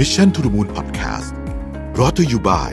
[0.00, 1.32] Mission to the Moon Podcast
[1.98, 2.72] รอ t ธออยู่บ่าย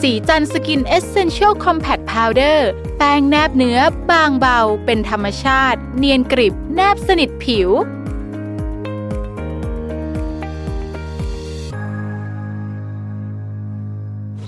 [0.00, 2.68] สีจันสกินเอเซนเชียลคอมแพคพาวเดอร์
[2.98, 3.78] แป้งแนบเนื้อ
[4.10, 7.68] บางเบา เป็นธรรมชาติ เนียนกริบ แนบสนิทผิว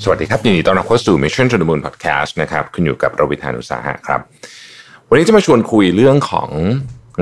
[0.03, 4.21] สวัสดีครับยินดีต้อนรับเข้าสู่ Mission to the Moon Podcast นะครับคุณอยู่กับรวิศ หาญอุตสาหะครับ
[5.09, 6.51] วันนี้จะมาชวนคุยเรื่องของ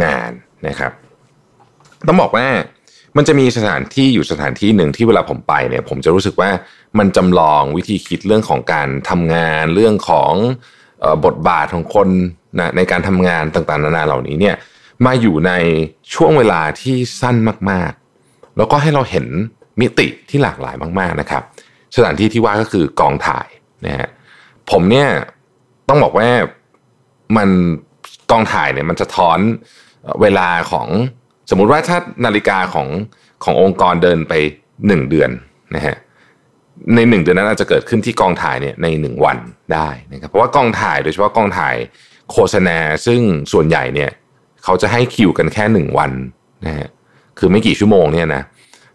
[0.04, 0.32] งาน
[0.66, 0.92] นะครับ
[2.06, 2.46] ต้องบอกว่า
[3.16, 6.50] มันจะมีสถานที่อยู่สถานที่หนึ่งที่เวลาผมไปเนี่ย ผมจะรู้สึกว่า
[6.98, 10.32] มันจำลองวิธีคิดเรื่องของการทำงานเรื่องของ
[11.24, 12.08] บทบาทของคน
[12.60, 14.56] นะในการทำงานต่างๆ นานาเหล่านี้เนี่ย
[15.06, 15.52] มาอยู่ใน
[16.14, 17.36] ช่วงเวลาที่สั้น
[17.70, 19.26] มากๆ แล้วก็ให้เราเห็น
[19.80, 21.42] มิติที่หลากหลายมาก ๆนะครับ
[21.96, 23.48] สถานที่ที่ว่าก็คือกองถ่าย
[23.86, 24.08] นะฮะ
[24.70, 25.08] ผมเนี่ย
[25.88, 26.28] ต้องบอกว่า
[27.36, 27.48] มัน
[28.30, 29.38] กองถ่ายเนี่ยมันจะท้อน
[30.20, 30.88] เวลาของ
[31.52, 32.88] สมมุติว่าถ้านาฬิกาของ
[33.44, 34.32] ขององค์กรเดินไป
[34.86, 35.30] หนึ่งเดือน
[35.76, 35.96] นะฮะ
[36.94, 39.38] ในหนึ่งเดือนนั้นอาจจะเกิดขึ้นที่กองถ่ายเนี่ยในหนึ่งวัน
[39.72, 41.74] ได้นะครับเพราะว่ากองถ่ายโดยเฉพาะกองถ่าย
[42.30, 43.20] โฆษณาซึ่ง
[43.52, 44.10] ส่วนใหญ่เนี่ย
[44.64, 46.10] เขาจะให้คิวกันแค่หนึ่งวัน
[46.66, 46.88] นะฮะ
[47.38, 48.42] คือไม่กี่ชั่วโมงเนี่ยนะ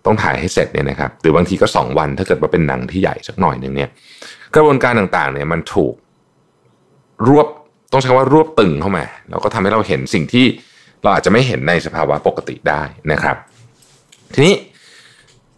[0.05, 3.89] ต้องถ่ายให้เสร็จเนี่ยนะครับหรือบางทีก็สองวันถ้าเกิดว่าเป็นหนังที่ใหญ่สักหน่อยหนึ่งเนี่ย
[4.55, 5.93] กระบวนการต่างๆเนี่ยมันถูก
[7.27, 7.47] รวบ
[7.91, 10.45] ต้องใช้คำว่ารวบตึงเข้ามาแล้วก็ทำให้เราเห็นสิ่งที่
[11.03, 12.81] เราอาจจะไม่เห็นในสภาวะปกติได้
[13.11, 13.37] นะครับ
[14.33, 14.55] ทีนี้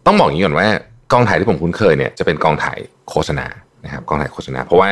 [0.06, 0.68] ต้องบอกอย่างนี้ก่อนว่า
[1.12, 2.78] กองถ่ายที่ผมคุ้นเคยเนี่ยจะเป็นกองถ่าย
[3.10, 3.46] โฆษณา
[3.84, 4.88] นะครับกองถ่ายโฆษณา เพราะว่า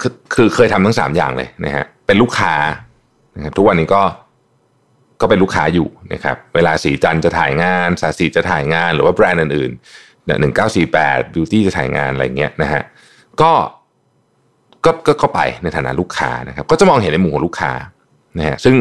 [0.00, 2.54] คือคือเคยทำทั้งสามอย่างเลยนะฮะเป็นลูกค้า
[3.36, 4.02] นะครับทุกวันนี้ก็
[5.20, 12.82] ก็เป็นลูกค้าอยู่นะครับเวลาสีจันจะถ่ายงานสาสีจะถ่ายงาน หรือว่าแบรนด์อื่นๆหนึ่งเก้าสี่แปดบิวตี้จะถ่ายงานอะไรเงี้ยนะฮะ
[13.42, 13.52] ก็
[14.84, 17.72] ก็ก็ก็ไปในฐานะลูกค้านะครับ ก็จะมองเห็นในมุมของลูกค้า
[18.38, 18.74] นะฮะซึ่ง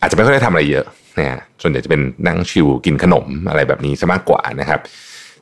[0.00, 0.86] อาจจะไม่ค่อยได้ทำอะไรเยอะ
[1.18, 4.80] นะฮะส่วนใหญ่จะเป็นนั่งชิวกินขนมอะไรแบบนี้ซะมากกว่านะครับ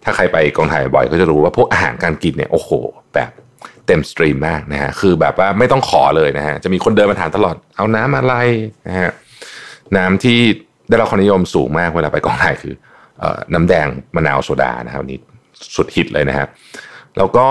[0.05, 2.71] ถ้าใครไปกองถ่ายบ่อยก็จะรู้ว่าพวกอาหารการกินเนี่ยโอ้โห
[3.15, 3.31] แบบ
[3.87, 8.35] เต็มสตรีมมากนะฮะคือแบบว่าไม่ต้องขอเลยนะฮะจะมีคนเดินมาถามตลอดเอาน้ำอะไร
[8.89, 9.11] นะฮะ
[9.97, 10.39] น้ำที่
[10.89, 12.75] ได้รับความนิยมสูงมากเวลาไปกองถ่ายคือ
[13.19, 13.25] เอ
[13.55, 15.19] น้ำแดงมะนาวโซดานะครับนี่
[15.77, 16.47] สุดฮิตเลยนะฮะ
[17.17, 17.47] แล้วก็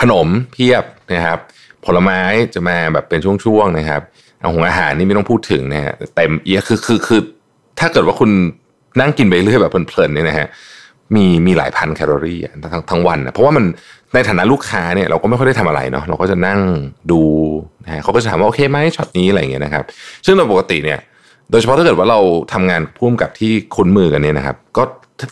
[0.00, 1.38] ขนมเพียบนะครับ
[1.86, 2.20] ผลไม้
[2.54, 4.02] จะมาแบบเป็นช่วงๆนะครับ
[4.40, 7.20] เอาของอาหารนี่ไม่ต้องพูดถึงนะฮะเต็มเอียคือคือคือ
[7.80, 8.30] ถ้าเกิดว่าคุณ
[9.00, 10.46] นั่งกินไปเรื่อยแบบเพลินๆเนี่ยนะฮะ
[11.14, 13.64] มีมีหลายพันแคลอรี่ทั้งทั้งวันนะเพราะว่ามัน
[14.14, 16.60] ในฐานะลูกค้าเนี่ยเราก็ไม่ค่อยได้ทำอะไรเนาะเราก็จะนั่ง
[17.12, 17.22] ดู
[17.84, 19.84] นะฮะเขาก็จะถามว่าโอเคไหมช็อตนี้อะไรเงี้ยนะครับ
[20.26, 20.98] ซึ่งโดยปกติเนี่ย
[21.50, 22.20] โดยเฉพาะถ้าเกิดว่าเรา
[22.52, 24.82] ทำงานพุ่มกับที่คุ้นมือกันเนี่ยนะครับ ก็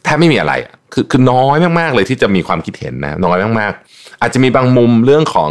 [0.04, 0.52] แทบไม่มีอะไร
[0.92, 5.50] คือคือน้อยมากๆเลยที่จะมีความคิดเห็นนะน้อยมากๆ อาจจะมีบางมุมเรื่องของ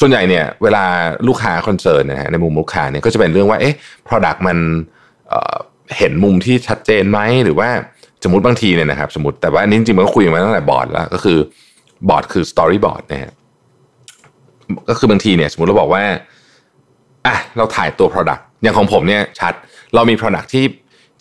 [0.00, 0.84] ส่วนใหญ่เนี่ย เวลา
[1.28, 3.74] ลูกค้า concern นะฮะในมุมลูกค้าเนี่ยก็จะเป็นเรื่องว่าเอ๊ะ
[4.08, 4.58] product มัน
[5.28, 7.68] เเห็นมุมที่ชัดเจนไหมหรือว่า
[8.24, 11.38] สมมติบางทีเนี่ยนะครับสมมติแต่ว่าอันนี้จริงๆมันก็คุยมาตั้งแต่บอร์ดแล้วก็คือ
[12.08, 13.32] บอร์ดคือ storyboard นะฮะ
[14.88, 16.04] ก็คือบางทีเนี่ย สมมติเราบอกว่า
[17.26, 19.52] อะเราถ่ายตัว product อย่างของผมเนี่ยชัด
[19.94, 20.64] เรามี product ที่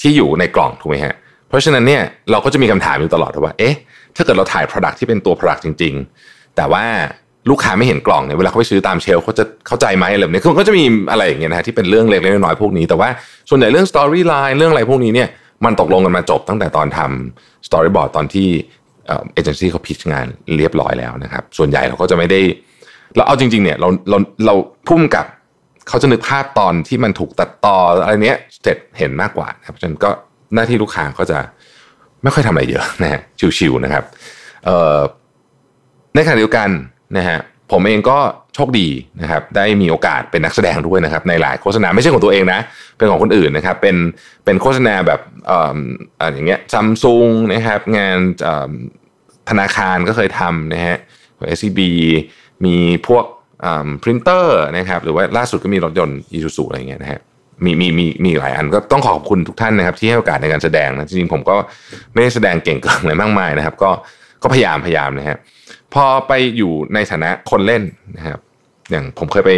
[0.01, 1.15] ที่อยู่ในกล่องถูกไหมฮะ
[1.53, 3.75] เพราะฉะนั้นเนี่ยเราก็จะมีคำถามอยู่ตลอดว่าเอ๊ะ
[4.15, 5.93] ถ้าเกิดเราถ่าย Product ที่เป็นตัว Product จริง
[6.25, 6.83] ๆ แต่ว่า
[7.49, 13.09] ลูกค้าไม่เห็นกล่องเนี่ยเวลาเขาไปซื้อตามเชลเขาจะเข้าใจไหมอะไรแบบนี้คือก็จะมีอะไรอย่างเงี้ยนะฮะที่เป็นเรื่องเล็กๆน้อยๆพวกนี้ แต่ว่า
[13.49, 15.29] ส่วนใหญ่เรื่อง Storyline เรื่องอะไรพวกนี้เนี่ย
[15.65, 18.47] มันตกลงกันมาจบตั้งแต่ตอนทำ Storyboard ตอนที่
[19.07, 20.27] เอเจนซี่เขาพิชงาน
[20.57, 22.39] เรียบร้อยแล้วนะครับ ส่วนใหญ่เราก็จะไม่ได้
[23.15, 24.53] เราเอาจริงๆเนี่ยเราเราเรา
[24.87, 25.25] พุ่มกับ
[25.87, 30.11] เขาจะนึกภาพตอนที่มันถูกตัดต่ออะไรเนี้ยเสร็จเห็นมากกว่านะครับฉะนั้นก็
[30.55, 31.39] หน้าที่ลูกค้าก็จะ
[32.23, 33.21] ไม่ค่อยทำอะไรเยอะนะฮะ
[33.57, 34.03] ชิวๆนะครับ
[36.15, 36.69] ในขณะเดียวกัน
[37.17, 37.39] นะฮะ
[37.71, 38.17] ผมเองก็
[38.55, 38.87] โชคดี
[39.21, 42.59] นะครับ ได้มีโอกาสเป็นนักแสดงด้วยนะครับ ในหลายโฆษณาไม่ใช่ของตัวเองนะ
[42.97, 43.95] เป็นของคนอื่นนะครับ เป็น
[44.45, 45.19] เป็นโฆษณาแบบ
[45.49, 48.17] อ่าอย่างเงี้ยซัมซุงนะครับ งาน
[49.49, 50.97] ธนาคารก็เคยทำนะฮะ
[51.37, 51.79] ของ SCB
[52.65, 52.75] มี
[53.07, 53.25] พวก
[54.01, 57.19] พรินเตอร์นะครับ หรือว่าล่าสุดก็มีรถยนต์อีซูซูอะไรเงี้ยนะฮะ
[57.65, 61.55] มีมีมีมีหลายอันก็ต้องขอบคุณทุกท่านนะครับ ที่ให้โอกาสในการแสดงนะจริงๆผมก็
[62.13, 63.91] ไม่ได้แสดงเก่งเกินอะไรมากมายนะครับ ก็
[64.41, 65.37] ก็พยายามพยายามนะฮะ
[65.93, 67.83] พอไปอยู่ในฐานะคนเล่น
[68.17, 68.39] นะครับ
[68.91, 69.51] อย่างผมเคยไป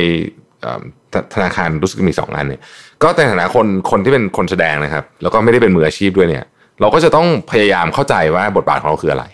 [1.36, 2.62] ธนาคารรู้สึกมีสองอันเนี่ย
[3.04, 6.46] ก็ในฐานะคนคนที่เป็นคนแสดงนะครับ แล้วก็ไม่ได้เป็นมืออาชีพด้วยเนี่ย
[6.82, 9.26] เราก็จะต้องพยายามเข้าใจว่าบทบาทของเราคืออะไร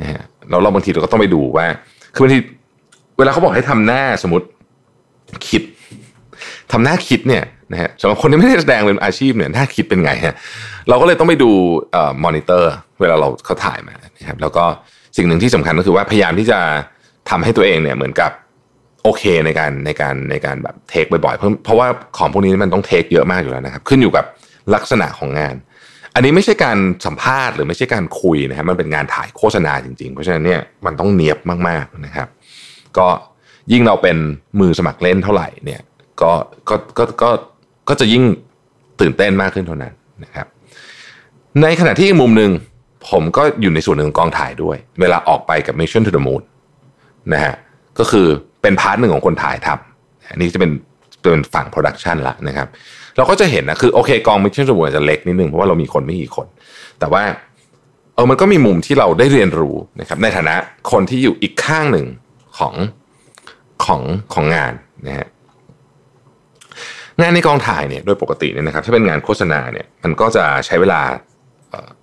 [0.00, 1.66] นะฮะเราเราบางทีเราก็ต้องไปดูว่า
[2.14, 2.38] คือบางที
[3.18, 4.46] เวลาเขาบอกให้ทำหน้าสมมติ
[5.48, 5.62] คิด
[6.72, 10.34] ทำหน้าคิดเนี่ย นะฮะสำหรับคนที่ไม่ได้แสดงเป็นอาชีพเนี่ยถ้าคิดเป็นไงฮะ
[10.88, 11.50] เราก็เลยต้องไปดู
[12.24, 14.64] มอนิเตอร์เวลาเราเขาถ่ายมานะครับแล้วก็
[15.16, 16.58] สิ่งหนึ่งที่สำคัญก็คือว่าพยายามที่จะ
[17.30, 18.30] ทำให้ตัวเองเนี่ยเหมือนกับ
[19.02, 21.88] โอเคในการในการในการแบบเทคบ่อยๆ เพราะเพราะว่า
[22.18, 24.24] ของพวกนี้มันต้องเทคเยอะมากอยู่แล้วนะครับ ขึ้นอยู่กับ
[24.74, 25.54] ลักษณะของงาน
[26.14, 31.38] อันนี้ไม่ใช่การสัมภาษณ์หรือไม่ใช่การคุยนะครับมันเป็นงานถ่ายโฆษณาจริงๆ เพราะฉะนั้นเนี่ยมันต้องเนียบ
[31.68, 32.28] มากๆนะครับ
[32.98, 33.06] ก็
[33.72, 34.16] ยิ่งเราเป็น
[34.60, 35.80] มือสมัครเล่นเท่าไหร่เนี่ย
[36.22, 36.32] ก็
[36.68, 37.30] ก็ก็ก็
[37.88, 38.24] ก็จะยิ่ง
[39.00, 39.92] ตื่นเต้นมากขึ้นเท่านั้น
[40.24, 40.46] นะครับ
[41.62, 42.50] ในขณะที่อีกมุมหนึ่ง
[43.10, 46.42] ผมก็อยู่ในส่วนหนึ่งของกองถ่ายด้วย เวลาออกไปกับ Mission to the Moon
[47.32, 47.54] นะฮะ
[47.98, 48.26] ก็คือ
[48.62, 50.70] เป็น part หนึ่งของคนถ่ายทำอันนี้จะเป็น
[51.22, 52.68] เป็นฝั่ง production ละนะครับ
[53.16, 56.46] เราก็จะเห็นนะคือโอเคกอง Mission to the Moon จะเล็กนิดนึงเพราะว่าเรามีคนไม่กี่คน
[56.98, 57.22] แต่ว่า
[58.14, 60.54] เออมันก็มีมุมที่เราได้เรียนรู้นะครับในฐานะ
[60.90, 62.06] คนที่อยู่อีกข้างหนึ่ง
[62.58, 62.74] ของ
[63.84, 64.00] ของ
[64.34, 64.72] ของงาน
[65.06, 65.26] นะฮะ
[67.20, 71.00] งานในกองถ่ายเนี่ยโดยปกติเนี่ยนะครับถ้าเป็นงานโฆษณาเนี่ยมันก็จะใช้เวลา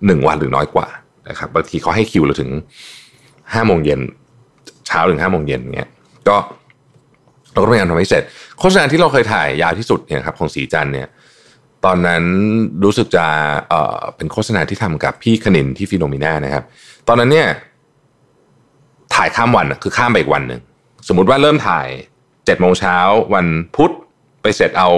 [0.06, 0.88] หนึ่งวันหรือน้อยกว่า
[1.28, 2.50] นะครับบางทีเขาให้คิวเราถึง
[3.52, 4.00] ห้าโมงเย็น
[4.86, 5.90] เช้าถึงห้าโมงเย็นเงี้ย
[6.28, 6.36] ก็
[7.52, 8.22] เราก็พยายามทำให้เสร็จ
[8.58, 11.08] โฆษณาที่เราเคยถ่ายยาวที่สุดเนี่ยครับของสีจันเนี่ย
[11.84, 12.22] ตอนนั้น
[12.84, 13.26] รู้สึกจะ
[13.70, 16.64] เอ่อเป็นโฆษณาที่ทำกับพี่คณินที่ฟิโนมิน่านะครับ
[17.08, 17.48] ตอนนั้นเนี่ย
[19.14, 20.60] ถ่ายข้ามวันคือข้ามไปอีกวันหนึ่ง
[21.08, 21.86] สมมุติว่าเริ่มถ่าย
[22.46, 22.96] เจ็ดโมงเช้า
[23.34, 23.46] วัน
[23.76, 23.92] พุธ
[24.46, 24.88] ไปเสร็จเอา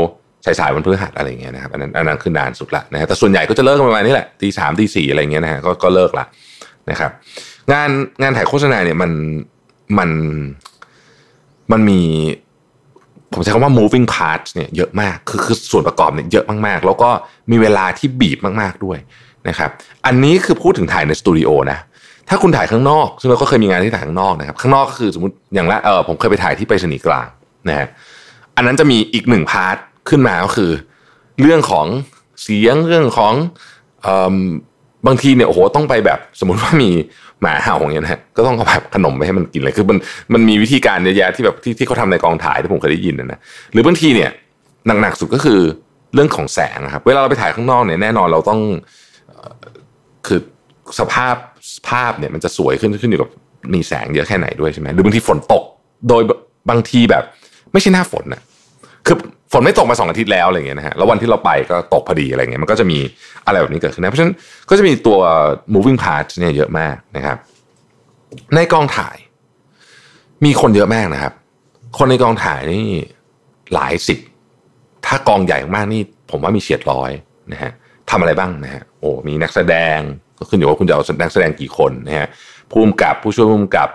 [0.44, 6.24] สายสายวันพฤหัสอะไรเงี้ยนะครับอันนั้นอันนั้นคือนานสุดละนะฮะแต่ส่วนใหญ่ก็จะเลิกประมาณนี้แหละตีสามตีสี่อะไรเงี้ยนะฮะก็ก็เลิกละ
[6.90, 7.10] นะครับ
[7.72, 7.90] งาน
[8.22, 9.10] งานถ่ายโฆษณาเนี่ยมัน
[9.98, 10.10] มัน
[11.72, 12.00] มันมี
[13.32, 17.10] ผมใช้คำว่า moving parts เนี่ยเยอะมากคือคือส่วนประกอบเนี่ยเยอะมากๆ แล้วก็
[17.50, 18.98] มีเวลาที่บีบมากๆด้วย
[19.48, 19.70] นะครับ
[20.06, 21.78] อันนี้คือพูดถึงถ่ายในสตูดิโอนะ
[22.28, 27.26] ถ้าคุณถ่ายข้างนอก ซึ่งเราก็เคยมีงานที่ถ่ายข้างนอกนะครับ ข้างนอกก็คือสมมติอย่างละเออผมเคยไปถ่ายที่ไปรษณีย์กลาง
[27.68, 27.88] นะฮะ
[28.58, 29.76] อันนั้นจะมีอีกหนึ่งพาร์ท
[30.08, 30.70] ขึ้นมาก็คือ
[31.40, 31.86] เรื่องของ
[32.42, 33.34] เสียงเรื่องของ
[35.06, 36.90] บางทีเนี่ยโอ้โหต้องไปแบบสมมติว่ามี
[37.40, 39.98] หมาเห่าอย่างเงี้ยนะฮะก็ต้องเอาแบบขนมไปให้มันกินเลยคือมัน
[40.32, 43.38] มันมีวิธีการเยอะแยะที่แบบที่ที่เขาทำในกองถ่ายที่ผมเคยได้ยินนะนะ
[43.72, 44.30] หรือบางทีเนี่ย
[45.00, 45.60] หนักๆสุดก็คือ
[46.14, 48.60] เรื่องของแสงนะครับเวลาเราไปถ่ายข้างนอกเนี่ยแน่นอนเราต้อง
[50.26, 50.40] คือ
[50.98, 51.34] สภาพ
[51.88, 53.30] ภาพเนี่ยมันจะสวยขึ้นขึ้นอยู่กับ
[53.74, 55.64] มีแสงเยอะแค่ไหนด้วยใช่ไหมหรือบางทีฝนตก
[56.08, 56.22] โดย
[56.70, 57.24] บางทีแบบ
[57.72, 58.42] ไม่ใช่หน้าฝนนะ
[59.08, 59.16] คือ
[59.52, 62.98] ฝนไม่ตกมาสองอาทิตย์แล้วอะไรเงี้ยนะฮะแล้ววันที่เราไปก็ตกพอดีอะไรเงี้ยมันก็จะมี
[63.46, 64.34] อะไรแบบนี้เกิดขึ้นนะเพราะฉะนั้น
[64.70, 65.18] ก็จะมีตัว
[65.74, 67.36] moving parts เนี่ยเยอะมากนะครับ
[68.54, 69.16] ในกองถ่าย
[70.44, 71.32] มีคนเยอะมากนะครับ
[71.98, 72.86] คนในกองถ่ายนี่
[73.74, 74.18] หลายสิบ
[75.06, 77.10] ถ้ากองใหญ่มากนี่ ผมว่ามีเฉียดร้อย
[77.52, 77.70] นะฮะ
[78.10, 79.98] ทำอะไรบ้างนะฮะโอ้มีนักแสดง
[80.38, 82.26] ก็ขึ้นอยู่ว่าคุณจะเอานักแสดงกี่คนนะฮะ
[82.70, 83.88] ผู้กำกับผู้ช่วยผู้กำกับ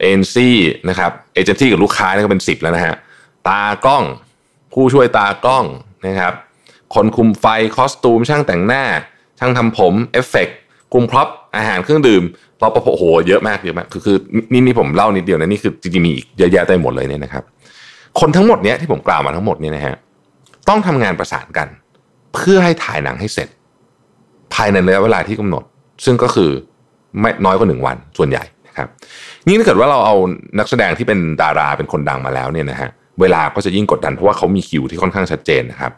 [0.00, 0.56] เอ็นซี่
[0.88, 2.94] นะครับเอเจนซี่กับลูกค้านี่ก็เป็นสิบแล้วนะฮะ
[3.48, 4.04] ตากล้อง
[4.72, 5.64] ผู้ช่วยตากล้อง
[6.06, 6.34] นะครับ
[6.94, 7.46] คนคุมไฟ
[7.76, 8.84] costume ช่างแต่งหน้า
[9.38, 10.48] ช่างทำผมเอฟเฟก
[10.92, 12.22] คุม prop อาหารเครื่องดื่ม
[12.62, 14.16] รปภโอ้โหเยอะมากเยอะมากคือคือ
[14.52, 17.44] นี่นี่ผมเล่านิดเดียวนะนี่คือจริงๆมีอีกเยอะแยะเต็มหมดเลยเนี่ยนะครับ
[18.20, 19.94] คนทั้งหมดเนี้ยที่ผมกล่าวมาทั้งหมดเนี่ยนะฮะ
[20.68, 21.68] ต้องทำงานประสานกัน
[22.34, 23.48] เพื่อให้ถ่ายหนังให้เสร็จ
[24.54, 25.64] ภายในระยะเวลาที่กำหนด
[26.04, 26.50] ซึ่งก็คือ
[27.20, 28.88] ไม่น้อยกว่าหนึ่งวันส่วนใหญ่นะครับ
[29.46, 30.16] นี่ถ้าเกิดว่าเราเอา
[30.58, 32.90] นักแสดงที่เป็นดาราเป็นคนดังมาแล้วเนี่ยนะฮะ
[33.20, 35.92] เวลาก็จะยิ่งกดดันเพราะว่าเขามีคิวที่ค่อนข้างชัดเจนนะครับ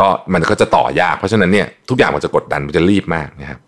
[0.00, 3.58] ก็มันก็จะต่อยาก เพราะฉะนั้นเนี่ยทุกอย่างมันจะกดดันมันจะรีบมากนะครับ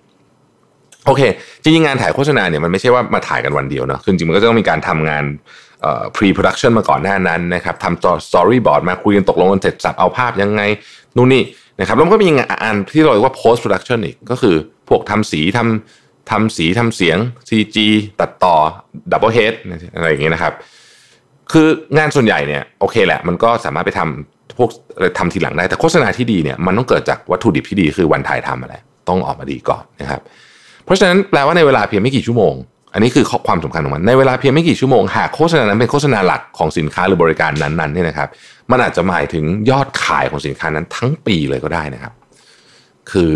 [1.07, 1.23] โอเค
[1.63, 5.25] จริงๆงานถ่ายโฆษณาเนี่ยมันไม่ใช่ว่ามาถ่ายกันวันเดียวนะคือจริงมันก็จะต้องมีการทำงาน
[5.83, 10.63] เอ่อ pre production มาก่อนหน้านั้นนะครับทำ story board มาคุยกันตกลงกันเสร็จสับเอาภาพยังไง
[11.17, 11.43] นู่นนี่
[11.81, 14.57] นะครับแล้วก็มีงานที่เราเรียกว่า post production อีกก็คือ
[14.89, 17.77] พวกทำสีทำทำสีทำเสียง CG
[18.21, 18.57] ตัดต่อ
[19.13, 19.55] double head
[19.95, 20.53] อะไรอย่างเงี้ยนะครับ
[21.53, 21.67] คือ
[21.99, 24.71] งานส่วนใหญ่เนี่ยโอเคแหละ มันก็สามารถไปทำพวก
[25.19, 28.75] ทำทีหลังได้แต่โฆษณาที่ดีเนี่ยมันต้องเกิดจากวัตถุดิบที่ดีคือวันถ่ายทำอะไร
[29.09, 30.21] ต้องออกมาดีก่อนนะครับ
[30.85, 32.55] เพราะฉะนั้นแปลว่าในเวลาเพียงไม่กี่ชั่วโมง
[32.95, 38.29] อันนี้คือความสำคัญของมันในเวลาเพียงไม่กี่ชั่วโมงหากโฆษณานั้นเป็นโฆษณาหลักของสินค้าหรือบริการนั้นๆเนี่ยนะครับ
[38.71, 42.13] มันอาจจะหมายถึงยอดขายของสินค้านั้นทั้งปีเลยก็ได้นะครับ
[43.13, 43.33] คือ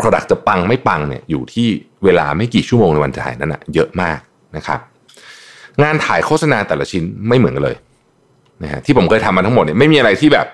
[0.00, 1.66] Product จะปังไม่ปังเนี่ยอยู่ที่
[2.04, 4.18] เวลาไม่กี่ชั่วโมงในวันถ่ายนั้นนะเยอะมาก
[4.56, 4.80] นะครับ
[5.82, 7.76] งานถ่ายโฆษณาแต่ละชิ้นไม่เหมือนกันเลย
[8.62, 10.46] นะฮะที่ผมเคยทำมาทั้งหมดเนี่ยไม่มีอะไรที่แบบ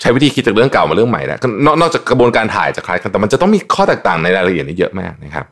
[0.00, 5.46] ใช้วิธีคิดจากเรื่องเก่ามาเรื่องใหม่นะนนอกจากกระบวนการถ่ายจะคล้ายกันแต่มันจะต้องมีข้อแตกต่างในรายละเอียดนี่เยอะมากนะครับ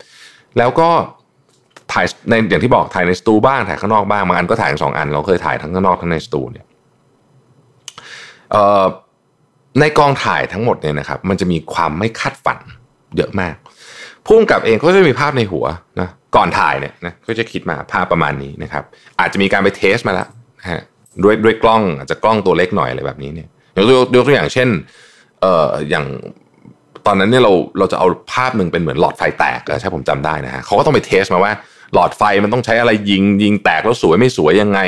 [0.58, 0.88] แล้วก็
[1.92, 6.66] ถ่ายในอย่างที่บอกถ่ายในสตูบ้างถ่ายข้างนอกบ้างบางอันก็ถ่ายสองอัน เราเคยถ่ายทั้งข้างนอกทั้งในสตูเนี่ย
[9.80, 12.58] ในกองถ่ายทั้งหมดเนี่ยนะครับ มันจะมีความไม่คาดฝัน
[13.16, 13.54] เยอะมาก
[14.26, 15.66] พุ่งกับเองก็จะมีภาพในหัว
[16.00, 18.84] นะ ก่อนถ่ายเนี่ยนะก็จะคิดมาภาพประมาณนี้นะครับ
[19.20, 20.28] อาจจะมีการไปเทสมาแล้ว
[20.70, 20.82] ฮะ
[21.24, 24.68] ด้วยด้วยกล้องอาจจะกล้องตัวเล็กหน่อยอะไรแบบนี้เนี่ยยกยกตัวอย่างเช่น
[25.40, 26.06] เอ่ออย่าง
[27.06, 31.52] ตอนนั้นเนี่ยเราเราจะเอาภาพหนึ่งเป็นเหมือนหลอดไฟแตกใช่ผมจำได้นะฮะเขาก็ต้องไปเทสมาว่า
[31.94, 34.80] หลอดไฟมันต้องใช้อะไรยิงยิงแตกแล้วสวยไม่สวยยังไง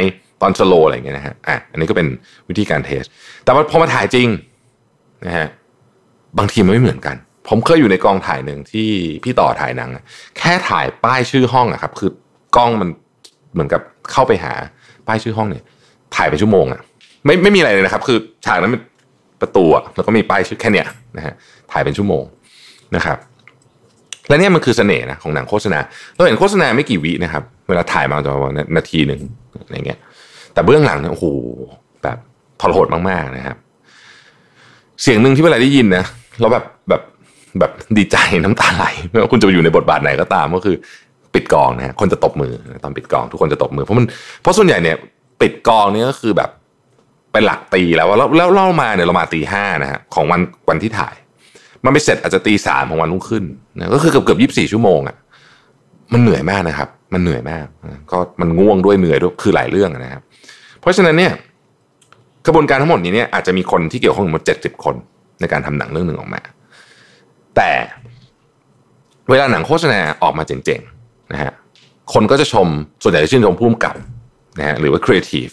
[0.43, 2.09] ตอนสโลอะไรอย่างเงี้ยนะฮะอะอันนี้ก็เป็น
[2.49, 3.03] วิธีการเทส
[3.45, 4.29] แต่ว่าพอมาถ่ายจริง
[5.27, 5.49] นะฮะ
[6.39, 7.17] บางทีมันไม่เหมือนกัน
[7.49, 8.89] ผมเคยอยู่ในกองถ่ายหนึ่งที่
[9.25, 9.91] พี่ต่อถ่ายหนัง
[10.39, 12.11] แค่ถ่ายป้ายชื่อห้องอะครับ คือ
[12.57, 12.89] กล้องมัน
[13.53, 14.53] เหมือนกับเข้าไปหา
[15.07, 15.65] ป้ายชื่อห้องเนี่ย
[16.17, 16.81] ถ่ายไปชั่วโมงอะ
[17.25, 18.83] ไม่ไม่มีอะไรเลยนะครับ คือฉากนั้นเป็น
[19.41, 20.87] ประตูอะแล้วก็มีป้ายชื่อแค่เนี้ย
[21.17, 21.35] นะฮะ
[21.73, 22.23] ถ่ายเป็นชั่วโมง
[22.97, 23.19] นะครับ
[24.29, 25.79] และเนี่ยมันคือเสน่ห์นะของหนังโฆษณา
[26.15, 29.21] เราเห็นโฆษณาไม่กี่วินะครับ เวลาถ่ายมาจะประมาณนาทีหนึ่ง
[29.67, 29.99] อะไรเงี้ย
[30.53, 31.27] แต่เบื้องหลังเนี่ยโอ้โห
[32.03, 32.19] แบบ
[32.61, 33.57] ทรหดมากๆนะครับ
[35.03, 36.05] เสียงหนึ่งที่เวลาได้ยินนะ
[36.41, 37.03] เราแบบแบบ
[37.61, 40.77] แบบดีใจน้ำตาไหลไม่ว่าคุณจะไปอยู่ในบทบาทไหนก็ตามก็คือ
[41.35, 42.53] ปิดกองนะฮะคนจะตบมือ
[42.85, 44.07] ตอนปิดกอง ทุกคนจะตบมือเพราะมัน
[44.43, 44.97] เพราะส่วนใหญ่เนี่ย
[45.41, 46.51] ปิดกองนี่ก็คือแบบ
[47.33, 51.15] เป็นหลักตีแล้วแล้วแล้วเล่ามาเนี่ยเรามาตีห้านะฮะของวันวันที่ถ่าย
[51.85, 53.45] มันไม่เสร็จอาจจะตีสามของวันรุ่งขึ้น
[53.79, 55.17] นะก็คือเกือบเกือบยี่สิบสี่ชั่วโมงอะ่ะ
[56.13, 57.67] มันเหนื่อยมากนะครับ มันเหนื่อยมาก
[58.11, 60.23] ก็มันง่วงด้วยเหนื่อยด้วยคือหลายเรื่องนะครับ
[60.81, 61.33] เพราะฉะนั้นเนี่ย
[62.47, 64.95] กระบวนการทั้งหมดนี้เนี่ยอาจจะมีคนที่เกี่ยวข้องหมดเจ็ดสิบคน
[65.41, 66.41] ในการทำหนังเรื่องหนึ่งออกมา
[67.59, 67.73] แต่
[69.31, 71.53] เวลาหนังโฆษณาออกมาเจ๋งๆนะฮะ
[72.13, 72.67] คนก็จะชม
[73.03, 73.97] ส่วนใหญ่จะชื่นชมผู้กำกับ
[74.59, 75.49] นะฮะหรือว่าครีเอทีฟ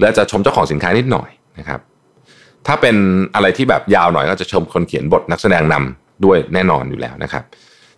[0.00, 1.80] แล้วจะชมเจ้าของสินค้านิดหน่อยนะครับ
[2.66, 2.96] ถ้าเป็น
[3.34, 7.44] อะไรที่แบบยาวหน่อยก็จะชมคนเขียนบทนักแสดงนำด้วยแน่นอนอยู่แล้วนะครับ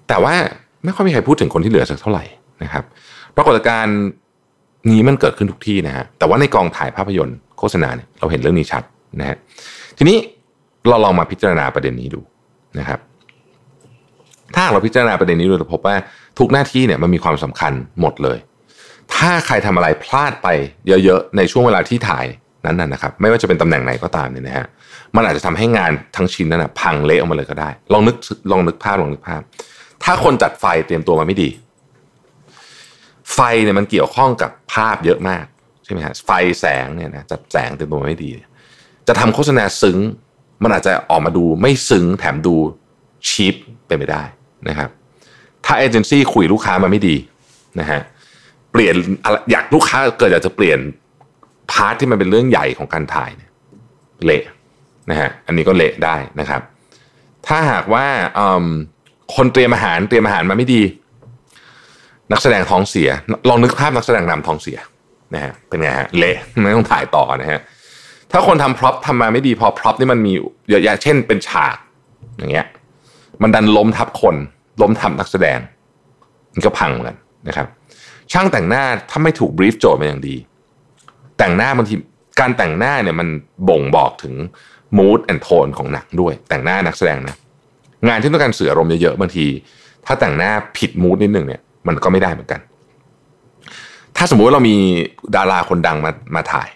[0.09, 0.35] แต่ว่า
[0.85, 2.25] ไม่ค่อยมีใครพูดถึงคนที่เหลือสักเท่าไหร่
[2.63, 2.85] นะครับ
[3.37, 3.97] ปรากฏการณ์
[4.91, 8.83] นี้มันเกิดขึ้นทุกที่นะฮะแต่ว่าในกองถ่ายภาพยนตร์โฆษณาเนี่ยเราเห็นเรื่องนี้ชัด
[9.21, 9.37] นะฮะ
[9.99, 10.17] ทีนี้
[10.89, 12.21] เราลองมาพิจารณาประเด็นนี้ดู
[12.79, 13.01] นะครับ
[14.57, 15.97] ถ้าเราพิจารณาประเด็นนี้ดูจะพบว่า
[16.39, 18.39] ทุกหน้าที่เนี่ยมันมีความสำคัญหมดเลย
[19.15, 20.49] ถ้าใครทำอะไรพลาดไป
[20.87, 22.27] เยอะๆในช่วงเวลาที่ถ่าย
[22.67, 24.67] นั้นน่ะนะครับไม่ว่าจะเป็นตำแหน่งไหนก็ตามเนี่ยนะฮะ
[25.17, 28.17] มันอาจจะทำให้งานทั้งชิ้นนั้นนะพังเละออกมาเลยก็ได้ ลองนึก
[28.51, 29.41] ลองนึกภาพลองนึกภาพ
[30.05, 31.51] ถ้าคนจัดไฟเตรียมตัวมาไม่ดี
[33.35, 35.45] ไฟเนี่ยมันเกี่ยวข้องกับภาพเยอะมาก
[35.85, 36.31] ใช่ไหมฮะไฟ
[36.61, 38.31] แสงเนี่ยนะจัดแสงเตรียมตัวมาไม่ดี
[39.09, 39.99] จะทำโฆษณาซึ้ง
[40.63, 42.55] มันอาจจะออกมาดูไม่ซึ้งแถมดู
[43.29, 43.55] cheap
[43.87, 44.23] เป็นไปได้
[44.69, 44.91] นะครับ
[45.65, 47.17] ถ้าเอเจนซี่คุยลูกค้ามาไม่ดี
[47.81, 48.01] นะฮะ
[48.73, 48.95] เปลี่ยน
[49.51, 50.79] อยากลูกค้าเกิดอยากจะเปลี่ยน
[51.71, 53.51] part ที่มันเป็นเรื่องใหญ่ของการถ่ายเนี่ย
[54.25, 54.45] เละ
[55.11, 56.61] นะฮะอันนี้ก็เละได้นะครับ
[57.47, 58.07] ถ้าหากว่า
[59.37, 60.83] คนเตรียมอาหารเตรียมอาหารมาไม่ดี
[62.33, 63.09] นักแสดงท้องเสีย
[63.49, 64.79] ลองนึกภาพนักแสดงนำท้องเสีย
[65.35, 67.61] นะฮะเป็นไงฮะเละไม่ต้องถ่ายต่อนะฮะ
[68.33, 70.33] ถ้าคนทำ prop ทำมาไม่ดีพอ prop นี่มันมี
[70.71, 71.77] เยอะแยะเช่นเป็นฉาก
[72.39, 72.67] อย่างเงี้ย
[73.43, 74.37] มันดันล้มทับคน
[74.83, 75.59] ล้มทับนักแสดง
[76.55, 77.17] มันก็พังเหมือนกัน
[77.49, 77.67] นะครับ
[78.33, 80.37] ช่างแต่งหน้าถ้าไม่ถูก brief โจทย์มาอย่างดี
[81.39, 81.95] แต่งหน้าบางที
[82.41, 83.29] การแต่งหน้าเนี่ยมัน
[83.69, 84.35] บ่งบอกถึง
[84.99, 87.37] mood and tone ของหนังด้วย แต่งหน้านักแสดงนะ
[88.09, 89.47] งานที่ต้องการเสื่ออารมณ์เยอะๆบางที
[90.07, 92.61] ถ้าแต่งหน้าผิดมูดนิดหนึ่งเนี่ยมันก็ไม่ได้เหมือนกัน
[94.17, 94.77] ถ้าสมมุติว่าเรามี
[95.37, 96.69] ดาราคนดังมามาถ่าย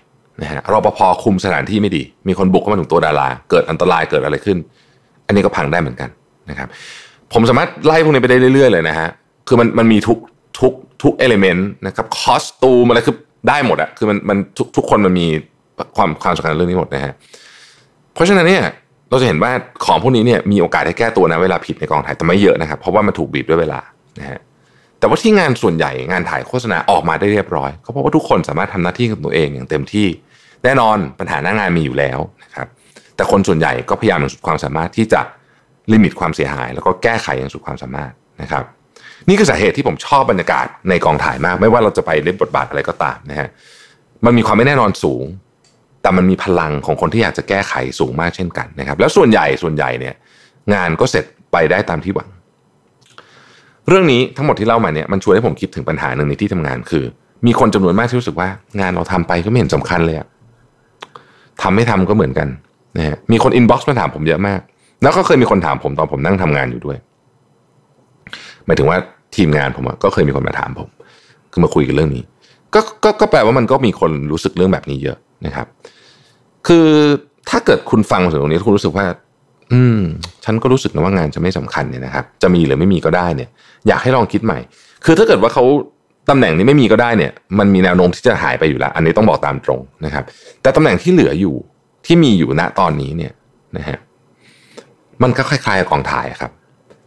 [0.42, 4.58] นะฮะรปภคุมสถานที่ไม่ดี มีคนบุกเข้ามาถึงตัวดารา เกิดอันตรายเกิดอะไรขึ้น
[5.26, 6.08] อันนี้ก็พังได้เหมือนกัน
[6.50, 6.68] นะครับ
[7.32, 9.08] ผมสามารถไล่พวกนี้ไปได้เรื่อยๆเลยนะฮะ
[9.48, 10.18] คือมันมันมีทุก
[10.60, 10.72] ทุก
[11.02, 13.16] ทุกเอลิเมนต์นะครับคอสตูมอะไรคือ
[13.48, 15.26] ได้หมดอะคือมันมันทุกทุกคนมันมี
[15.96, 17.12] ความความสำคัญเรื่องนี้หมดนะฮะ
[18.14, 18.62] เพราะฉะนั้นเนี่ย
[19.10, 19.52] เราจะเห็นว่า
[19.84, 23.80] ของพวกนี้เนี่ยมีโอกาสให้แก้ตัวนะเวลาผิดในกองถ่ายแต่ไม่เยอะนะครับ เพราะว่ามันถูกบีบด้วยเวลา
[24.20, 24.38] นะฮะ
[24.98, 30.06] แต่ว่าที่งานส่วนใหญ่งานถ่ายโฆษณาออกมาได้เรียบร้อยก็เพราะว่าทุกคนสามารถทำหน้าที่ของตัวเองอย่างเต็มที่
[30.64, 32.66] แน่นอนปัญหาหน้างานมีอยู่แล้วนะครับ
[33.16, 35.20] แต่คนส่วนใหญ่ก็พยายามอย่างสุดความสามารถที่จะ
[35.92, 38.12] ลิมิตความเสียหาย แล้วก็แก้ไขอย่างสุดความสามารถ
[38.42, 38.64] นะครับ
[39.28, 43.48] นี่คือสาเหตุที่ผมชอบบรรยากาศในกองถ่ายมาก ไม่ว่าเราจะไปเล่นบทบาทอะไรก็ตามนะฮะ
[44.24, 45.24] มันมีความไม่แน่นอนสูง
[46.02, 50.14] แต่มันมีพลังของคนที่อยากจะแก้ไขสูงมากเช่นกันนะครับ แล้วส่วนใหญ่ส่วนใหญ่เนี่ย
[50.74, 52.28] งานก็เสร็จไปได้ตามที่หวัง
[53.88, 57.04] เรื่องนี้ทั้งหมดที่เล่ามาเนี่ยมันชวนให้ผมคิดถึงปัญหาหนึ่งในที่ทำงานคือ
[57.46, 58.48] มีคนจำนวนมากที่รู้สึกว่า
[58.80, 60.26] งานเราทำไปก็ไม่เห็นสำคัญเลยอะ
[61.62, 62.48] ทำไม่ทำก็เหมือนกัน
[62.96, 64.60] นะฮะมีคน inbox มาถามผมเยอะมาก
[65.04, 66.96] แล้วก็เคยมีคนถามผมตอนผมนั่งทำงานอยู่ด้วย
[68.66, 68.98] หมายถึงว่า
[69.36, 70.88] ทีมงานผมก็เคยมีคนมาถามผม
[71.52, 72.22] คือมาคุยกันเรื่องนี้
[72.74, 75.66] ก็ก็ก็แปลว่ามันก็มีคนรู้สึกเรื่องแบบนี้เยอะนะครับ
[76.66, 76.86] คือ
[77.50, 79.06] ถ้าเกิดคุณฟังมาถึงตรงนี้คุณรู้สึกว่า
[79.72, 80.00] อืม
[80.44, 83.48] ฉันก็รู้สึกนะว่างานจะไม่สำคัญเนี่ยนะครับ จะมีหรือไม่มีก็ได้เนี่ย
[83.88, 84.58] อยากให้ลองคิดใหม่
[85.04, 85.64] คือถ้าเกิดว่าเขา
[86.30, 90.24] ตำแหน่งนี้ไม่มีก็ได้เนี่ย มันมีแนวโน้มที่จะหายไปอยู่แล้ว อันนี้ต้องบอกตามตรงนะครับ
[90.62, 91.54] แต่ตำแหน่งที่เหลืออยู่
[92.06, 93.32] ที่มีอยู่ณตอนนี้เนี่ย
[93.76, 93.98] นะฮะ
[95.22, 96.52] มันก็คล้ายๆกับกองถ่ายครับ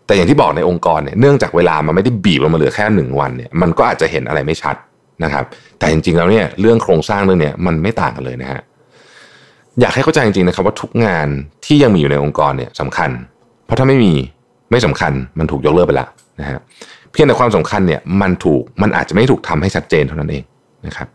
[0.05, 4.75] แต่อย่างที่บอกในองค์กรเนี่ยเนื่องจากเวลามันไม่ได้บีบลงมาเหลือแค่หนึ่งวันเนี่ยมันก็อาจจะเห็นอะไรไม่ชัด
[5.23, 5.45] นะครับ
[5.79, 8.61] แต่จริงๆแล้วเนี่ยเรื่องโครงสร้างเรื่องเนี้ยมันไม่ต่างกันเลยนะฮะ
[9.79, 11.27] อยากให้เข้าใจจริงๆนะครับว่าทุกงาน
[11.65, 13.09] ที่ยังมีอยู่ในองค์กรเนี่ยสำคัญ
[13.65, 14.13] เพราะถ้าไม่มี
[14.71, 16.09] ไม่สำคัญมันถูกยกเลิกไปแล้ว
[16.39, 16.59] นะฮะ
[17.11, 20.43] เพียงแต่ความสำคัญเนี่ยมันถูกมันอาจจะไม่ถูกทำให้ชัดเจนเท่านั้นเอง
[20.85, 21.07] นะครับ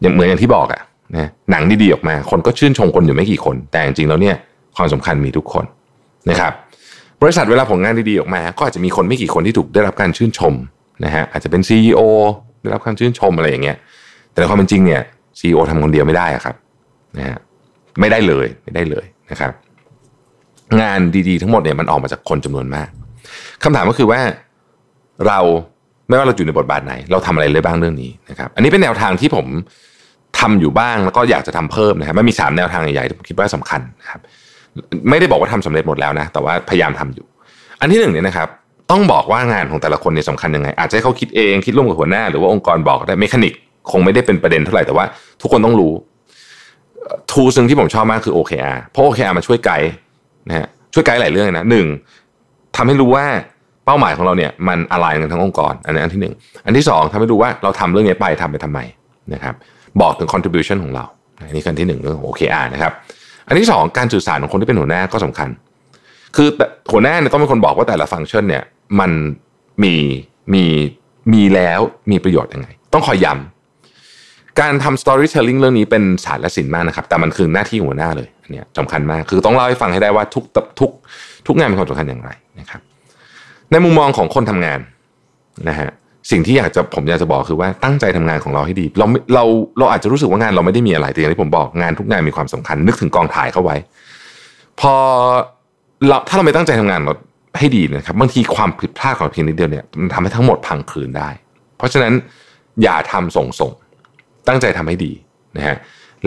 [0.00, 0.82] อย่างเหมือนอย่างที่บอกอะ
[1.16, 4.36] นะหนังดีๆออกมา คนก็ชื่นชมคนอยู่ไม่กี่คน แต่จริงๆแล้วเนี่ย
[4.76, 5.64] ความสำคัญมีทุกคน
[6.30, 6.52] นะครับ
[7.22, 10.54] บริษัทเวลาผลงานดีๆออกมา ก็อาจจะมีคนไม่กี่คนที่ถูกได้รับการชื่นชม
[11.04, 12.00] นะฮะอาจจะเป็น CEO
[12.62, 13.76] ได้รับการชื่นชมอะไรอย่างเงี้ย
[14.30, 15.02] แต่ในความเป็นจริงเนี่ย
[15.38, 16.56] CEO ทำคนเดียวไม่ได้ครับ
[17.18, 17.38] นะฮะ
[18.00, 19.52] ไม่ได้เลยไม่ได้เลยนะครับ
[20.80, 22.88] งานดีๆทั้งหมดเนี่ยมันออกมาจากคนจำนวนมาก
[23.64, 24.20] คำถามก็คือว่า
[25.26, 25.40] เรา
[26.08, 29.46] ไม่ว่าเราอยู่ในบทบาทไหน เราทำอะไรเลยบ้างเรื่องนี้นะครับ อันนี้เป็นแนวทางที่ผม
[30.38, 34.20] ทำอยู่บ้างแล้วก็อยากจะทำเพิ่มนะครับมันมีสามแนวทางใหญ่ๆที่ผมคิดว่าสำคัญนะครับ
[35.10, 37.26] ไม่ได้บอกว่าทำสำเร็จหมดแล้วนะ แต่ว่าพยายามทำอยู่
[37.80, 38.48] อันที่หนึ่งเนี่ยนะครับ
[38.90, 43.52] ต้องบอกว่างานของแต่ละคนเนี่ยสำคัญยังไง อาจจะให้เขาคิดเองคิดร่วมกับหัวหน้า หรือว่าองค์กรบอกได้เมคานิก
[43.90, 45.04] คงไม่ได้เป็นประเด็นเท่าไหร่แต่ว่า
[45.40, 45.92] ทุกคนต้องรู้
[47.30, 49.90] ทูซึ่งที่ผมชอบมากคือ OKR เพราะ OKR มันช่วยไกด์
[50.48, 51.86] นะฮะช่วยไกด์หลายเรื่องนะหนึ่ง
[52.76, 53.26] ทำให้รู้ว่า
[53.84, 56.34] เป้าหมายของเราเนี่ยมันอะไรกันทั้งองค์กร อันนี้อันที่หนึ่ง
[56.66, 58.80] อันที่สองทำให้รู้ว่าเราทำเรื่องนี้ไปทำไปทำไม
[59.34, 59.54] นะครับ
[60.00, 61.04] บอกถึง contribution ของเรา
[61.38, 62.92] อันนี้กันที่หนึ่งเรื่องของ OKR นะครับ
[63.46, 65.48] อันที่สองการสื่อสารของคนที่เป็นหัวหน้าก็สำคัญ
[66.36, 66.48] คือ
[66.92, 68.64] หัวหน้าเนี่ยต้องเป็นคนบอกว่าแต่ละฟังก์ชันเนี่ย
[69.00, 69.10] มัน
[69.82, 69.94] มี
[70.54, 70.64] มี
[71.32, 71.80] มีแล้ว
[72.10, 80.44] มีประโยชน์ยังไง ต้องคอยย้ำการทำ storytelling เรื่องนี้เป็นศาสตร์และศิลป์มากนะครับ แต่มันคือหน้าที่หัวหน้าเลยอันนี้สำคัญมากคือต้องเล่าให้ฟังให้ได้ว่าทุก
[80.80, 80.90] ทุก
[81.46, 82.30] ทุกงานมีความสำคัญอย่างไร
[82.60, 82.80] นะครับ
[83.70, 84.80] ในมุมมองของคนทำงาน
[85.68, 85.90] นะฮะ
[86.30, 89.44] สิ่งที่อยากจะผมอยากจะบอกคือว่าตั้งใจทำงานของเราให้ดี เราเรา
[89.78, 93.76] เราอาจจะรู้สึกว่างานเราไม่ได้มีอะไรแต่อย่างที่ผมบอกงานทุกงานมีความสำคัญ นึกถึงกองถ่ายเข้าไว้
[94.80, 94.94] พอ
[96.08, 97.14] เราถ้าเราไม่ตั้งใจทำงานเรา
[97.58, 101.28] ให้ดีนะครับบางทีความผิดพลาดของเพียงนิดเดียวเนี่ยมันทำให้ทั้งหมดพังคืนได้
[101.76, 102.12] เพราะฉะนั้น
[102.82, 103.72] อย่าทำส่งส่ง
[104.48, 105.12] ตั้งใจทำให้ดี
[105.56, 105.76] นะฮะ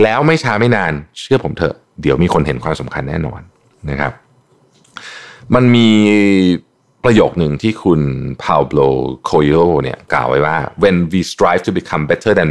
[0.02, 3.40] แล้วไม่ช้าไม่นานเชื่อผมเถอะ เดี๋ยวมีคนเห็นความสำคัญแน่นอน
[3.90, 4.12] นะครับ
[5.54, 5.88] มันมี
[7.04, 8.00] ประโยคหนึ่งที่คุณ
[8.42, 8.72] พาโบ
[9.24, 12.50] โคโยเนี่ยกล่าวไว้ว่า when we strive to become better than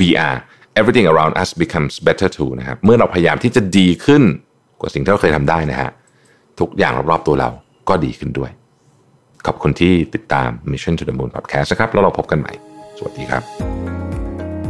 [0.00, 0.38] we are
[0.80, 4.22] everything around us becomes better too นะครับเมื่อเราพยายามที่จะดีขึ้น
[4.80, 5.90] กว่าสิ่งที่เราเคยทำได้นะฮะ
[6.60, 7.50] ทุกอย่างรอบๆตัวเรา
[7.88, 8.50] ก็ดีขึ้นด้วย
[9.46, 12.52] ขอบคุณที่ติดตาม Mission to the Moon Podcast นะครับ แล้วเราพบกันใหม่
[12.98, 13.42] สวัสดีครับ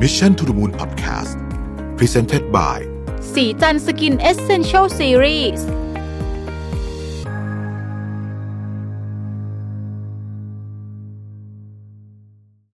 [0.03, 1.33] Mission to the Moon Podcast
[1.99, 2.79] Presented by
[3.35, 5.67] สีจันสกินเอเซนเชลซีรีส์